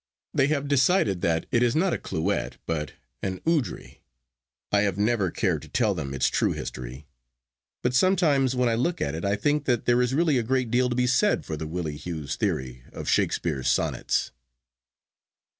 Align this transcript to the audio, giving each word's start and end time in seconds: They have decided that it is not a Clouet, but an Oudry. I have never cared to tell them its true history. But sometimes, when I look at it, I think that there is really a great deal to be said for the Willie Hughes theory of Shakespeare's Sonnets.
They 0.33 0.47
have 0.47 0.67
decided 0.67 1.21
that 1.21 1.45
it 1.51 1.61
is 1.61 1.75
not 1.75 1.93
a 1.93 1.99
Clouet, 1.99 2.57
but 2.65 2.93
an 3.21 3.39
Oudry. 3.45 3.99
I 4.71 4.79
have 4.81 4.97
never 4.97 5.29
cared 5.29 5.61
to 5.61 5.67
tell 5.67 5.93
them 5.93 6.11
its 6.15 6.27
true 6.27 6.53
history. 6.53 7.05
But 7.83 7.93
sometimes, 7.93 8.55
when 8.55 8.67
I 8.67 8.73
look 8.73 8.99
at 8.99 9.13
it, 9.13 9.23
I 9.23 9.35
think 9.35 9.65
that 9.65 9.85
there 9.85 10.01
is 10.01 10.15
really 10.15 10.39
a 10.39 10.41
great 10.41 10.71
deal 10.71 10.89
to 10.89 10.95
be 10.95 11.05
said 11.05 11.45
for 11.45 11.55
the 11.55 11.67
Willie 11.67 11.97
Hughes 11.97 12.35
theory 12.35 12.83
of 12.91 13.07
Shakespeare's 13.09 13.69
Sonnets. 13.69 14.31